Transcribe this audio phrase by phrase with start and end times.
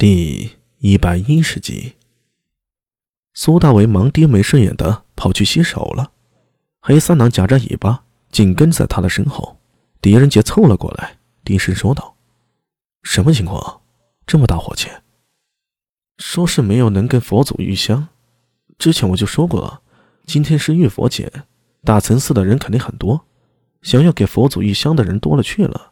[0.00, 1.94] 第一百一十集，
[3.34, 6.12] 苏大为忙低眉顺眼的跑去洗手了。
[6.78, 9.58] 黑三郎夹着尾巴紧跟在他的身后。
[10.00, 12.14] 狄仁杰凑了过来，低声说道
[13.02, 13.80] ：“什么情况？
[14.24, 14.88] 这么大火气？
[16.18, 18.06] 说是没有能跟佛祖玉香。
[18.78, 19.82] 之前我就说过，
[20.26, 21.28] 今天是玉佛节，
[21.82, 23.24] 大慈寺的人肯定很多，
[23.82, 25.90] 想要给佛祖玉香的人多了去了。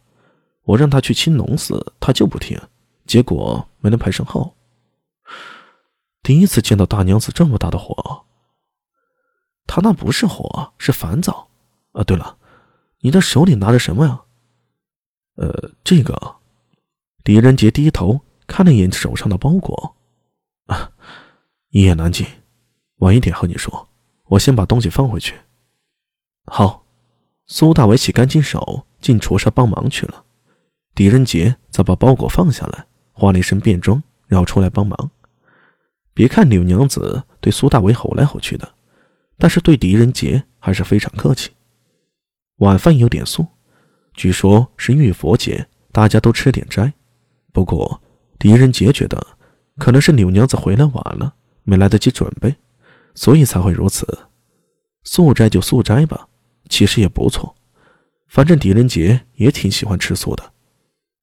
[0.62, 2.56] 我让他去青龙寺，他就不听。”
[3.06, 4.54] 结果没能排上号。
[6.22, 8.24] 第一次见到大娘子这么大的火，
[9.66, 11.48] 她那不是火，是烦躁。
[11.92, 12.36] 啊，对了，
[13.00, 14.22] 你的手里拿着什么呀？
[15.36, 16.36] 呃，这个。
[17.24, 19.96] 狄仁杰低头看了一眼手上的包裹，
[20.66, 20.92] 啊，
[21.70, 22.26] 一言难尽，
[22.96, 23.88] 晚一点和你说。
[24.24, 25.34] 我先把东西放回去。
[26.46, 26.84] 好，
[27.46, 30.24] 苏大伟洗干净手，进厨房帮忙去了。
[30.94, 32.86] 狄仁杰则把包裹放下来。
[33.18, 35.10] 换了一身便装，然后出来帮忙。
[36.12, 38.74] 别看柳娘子对苏大伟吼来吼去的，
[39.38, 41.50] 但是对狄仁杰还是非常客气。
[42.56, 43.46] 晚饭有点素，
[44.12, 46.92] 据说是玉佛节，大家都吃点斋。
[47.54, 48.02] 不过
[48.38, 49.26] 狄仁杰觉得，
[49.78, 52.54] 可能是柳娘子回来晚了，没来得及准备，
[53.14, 54.06] 所以才会如此。
[55.04, 56.28] 素斋就素斋吧，
[56.68, 57.56] 其实也不错。
[58.28, 60.52] 反正狄仁杰也挺喜欢吃素的。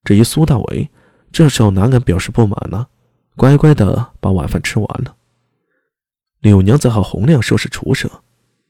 [0.04, 0.90] 至于苏大伟，
[1.34, 2.88] 这时候哪敢表示不满呢？
[3.36, 5.18] 乖乖的把晚饭吃完了。
[6.40, 8.24] 柳娘子和洪亮收拾厨舍，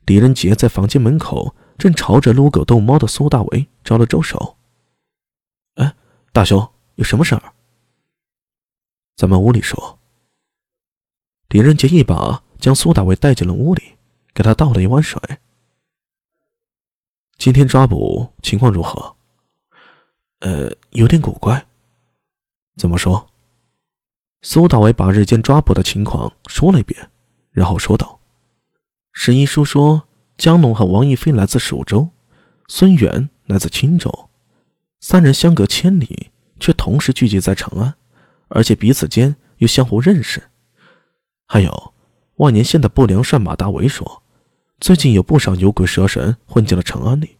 [0.06, 4.56] 狄仁杰在房间门口正朝着撸狗逗猫的苏大为招了招手
[5.76, 5.94] ：“哎，
[6.32, 7.54] 大兄，有什么事儿？
[9.18, 10.00] 咱们屋里说。”
[11.50, 13.98] 狄仁杰一把将苏大为带进了屋里，
[14.34, 15.20] 给他倒了一碗水。
[17.38, 19.18] 今天抓捕情况如何？
[20.40, 21.68] 呃，有点古怪。
[22.76, 23.28] 怎么说？
[24.42, 27.10] 苏大伟把日间抓捕的情况说了一遍，
[27.52, 28.20] 然后说道
[29.14, 30.04] ：“十一叔说，
[30.38, 32.10] 江龙和王一飞来自蜀州，
[32.68, 34.30] 孙远来自青州，
[35.00, 37.94] 三人相隔千里，却同时聚集在长安，
[38.50, 40.44] 而且彼此间又相互认识。
[41.46, 41.94] 还有，
[42.36, 44.24] 万年县的不良帅马大为说，
[44.80, 47.38] 最近有不少牛鬼蛇神混进了长安里，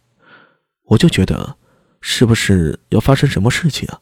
[0.84, 1.56] 我就觉得，
[2.00, 4.00] 是不是要发生什么事情啊？”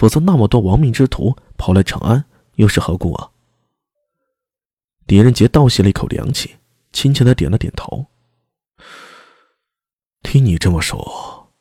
[0.00, 2.24] 否则，那么多亡命之徒跑来长安，
[2.54, 3.32] 又是何故啊？
[5.06, 6.56] 狄仁杰倒吸了一口凉气，
[6.90, 8.06] 轻轻的点了点头。
[10.22, 11.52] 听你这么说，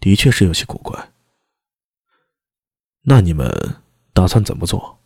[0.00, 1.12] 的确是有些古怪。
[3.02, 3.52] 那你们
[4.14, 5.00] 打算怎么做？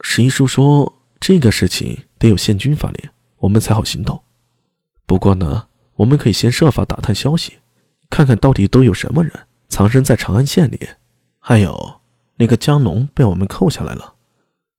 [0.00, 4.24] 十一叔说，这个事情得有宪军发令，我们才好行动。
[5.04, 7.58] 不过呢，我们可以先设法打探消息，
[8.08, 9.46] 看看到底都有什么人。
[9.68, 10.88] 藏身在长安县里，
[11.38, 12.00] 还有
[12.36, 14.14] 那个江龙被我们扣下来了。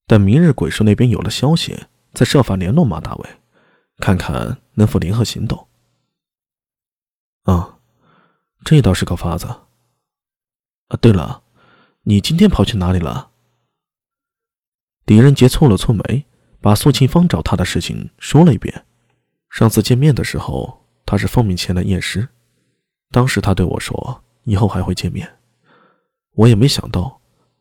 [0.06, 3.30] 等明日鬼叔那边有了消息，再设法联络马大伟，
[3.98, 5.68] 看看能否联合行动。
[7.44, 7.80] 啊，
[8.64, 9.48] 这倒是个法子。
[9.48, 11.44] 啊，对了，
[12.04, 13.32] 你今天跑去哪里了？
[15.06, 16.26] 狄仁杰蹙了蹙眉，
[16.62, 18.86] 把苏庆芳找他的事情说了一遍。
[19.50, 22.30] 上次见面的时候，他是奉命前来验尸，
[23.12, 24.24] 当时他对我说。
[24.48, 25.30] 以后还会见面，
[26.36, 27.20] 我也没想到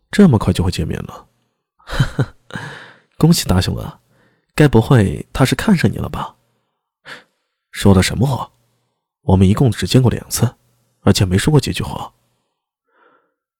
[0.08, 1.26] 这么快就会见面了。
[1.74, 2.06] 哈
[2.48, 2.62] 哈
[3.18, 4.00] 恭喜大雄啊！
[4.54, 6.36] 该不会他是看上你了吧？
[7.72, 8.52] 说的什么话？
[9.22, 10.54] 我们一共只见过两次，
[11.00, 12.14] 而且没说过几句话。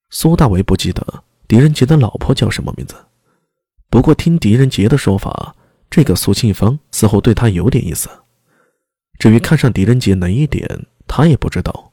[0.09, 2.95] 苏大为不记得狄仁杰的老婆叫什么名字，
[3.91, 5.57] 不过听狄仁杰的说法，
[5.91, 8.09] 这个苏庆芳似乎对他有点意思。
[9.19, 11.86] 至于看上狄仁杰哪一点，他也不知道。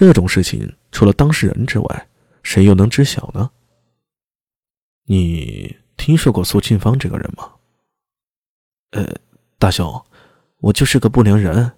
[0.00, 2.08] 这种事情除了当事人之外，
[2.42, 3.50] 谁又能知晓呢？
[5.04, 7.52] 你听说过苏庆芳这个人吗？
[8.92, 9.14] 呃，
[9.58, 10.02] 大兄，
[10.60, 11.70] 我就是个不良人。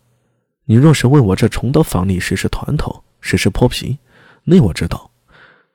[0.67, 3.99] 你若是问我这崇德坊里谁是团头，谁是泼皮，
[4.45, 5.11] 那我知道，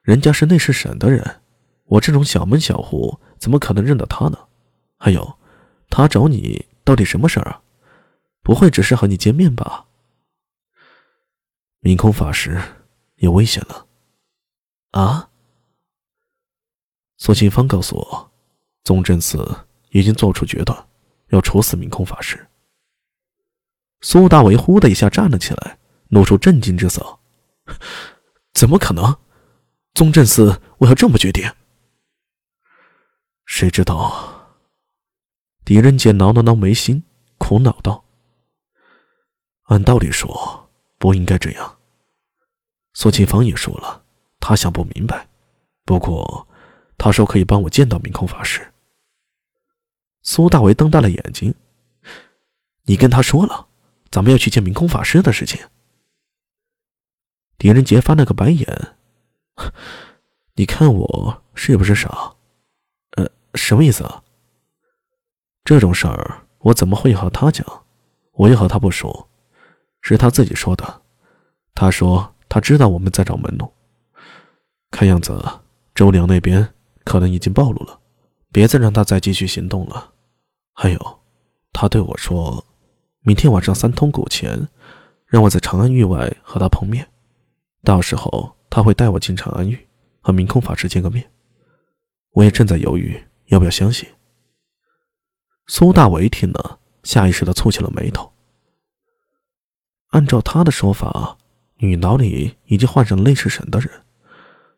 [0.01, 1.41] 人家是内侍省的人，
[1.83, 4.39] 我这种小门小户怎么可能认得他呢？
[4.97, 5.37] 还有，
[5.89, 7.61] 他找你到底什么事儿啊？
[8.41, 9.83] 不会只是和你见面吧？
[11.79, 12.61] 明空法师
[13.15, 13.87] 有危险了，
[14.91, 15.29] 啊！
[17.17, 18.31] 苏清芳告诉我，
[18.83, 20.87] 宗正寺已经做出决断，
[21.29, 22.47] 要处死明空法师。
[24.01, 25.79] 苏大为忽的一下站了起来，
[26.09, 27.19] 露出震惊之色
[28.53, 29.17] ：“怎么可能？
[29.93, 31.51] 宗正寺为何这么决定？”
[33.45, 34.57] 谁知道？
[35.63, 37.03] 狄仁杰挠了挠眉心，
[37.37, 38.05] 苦恼道
[39.67, 40.66] ：“按道理说，
[40.97, 41.77] 不应该这样。”
[42.93, 44.03] 苏庆芳也说了，
[44.39, 45.27] 他想不明白。
[45.85, 46.47] 不过，
[46.97, 48.73] 他说可以帮我见到明空法师。
[50.21, 51.53] 苏大为瞪大了眼睛
[52.83, 53.67] ：“你跟他说了，
[54.09, 55.65] 咱们要去见明空法师的事情？”
[57.57, 58.95] 狄仁杰翻了个白眼
[60.55, 62.35] ：“你看我是不是傻？
[63.11, 64.23] 呃，什么意思啊？
[65.63, 67.85] 这种事儿我怎么会和他讲？
[68.33, 69.29] 我也和他不熟，
[70.07, 71.01] 是他自己说的。
[71.73, 73.71] 他说他知道我们在找门路，
[74.89, 75.43] 看样子
[75.93, 76.73] 周良那边
[77.03, 77.99] 可能已经暴露了，
[78.51, 80.13] 别再让他再继续行动了。
[80.73, 81.19] 还有，
[81.73, 82.65] 他对我说，
[83.21, 84.67] 明天晚上三通鼓前，
[85.25, 87.07] 让我在长安域外和他碰面。”
[87.83, 89.87] 到时候他会带我进长安域，
[90.21, 91.29] 和明空法师见个面。
[92.31, 94.07] 我也正在犹豫要不要相信。
[95.67, 98.31] 苏大为听了，下意识的蹙起了眉头。
[100.09, 101.37] 按照他的说法，
[101.77, 103.89] 女牢里已经换上类似神的人，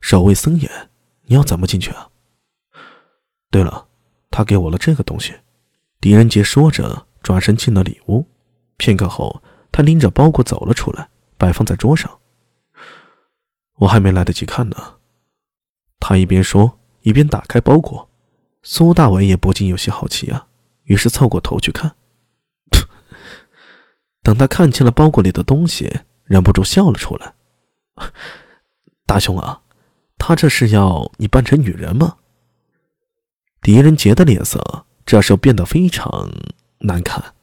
[0.02, 0.90] 守卫森严，
[1.24, 2.10] 你要怎么进去啊？
[3.52, 3.88] 对了，
[4.32, 5.34] 他给我了这个东西。
[6.02, 8.26] 狄仁杰说着，转身进了里屋。
[8.78, 9.42] 片刻后，
[9.72, 12.20] 他拎着包裹走了出来，摆放在桌上。
[13.76, 14.96] 我还没来得及看呢，
[16.00, 18.10] 他一边说一边打开包裹。
[18.62, 20.48] 苏大伟也不禁有些好奇啊，
[20.84, 21.96] 于是凑过头去看。
[24.30, 25.92] 等他看清了包裹里的东西，
[26.26, 27.34] 忍不住笑了出来
[29.08, 29.60] ：“大雄啊，
[30.20, 32.18] 他这是要你扮成女人吗？”
[33.64, 36.30] 狄仁杰的脸色这时候变得非常
[36.78, 37.34] 难看。